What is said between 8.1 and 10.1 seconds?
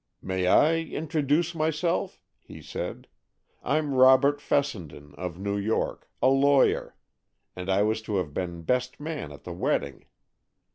have been best man at the wedding.